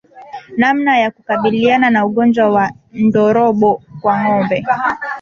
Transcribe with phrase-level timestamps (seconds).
[0.57, 4.63] Namna ya kukabiliana na ugonjwa wa ndorobo kwa ngombe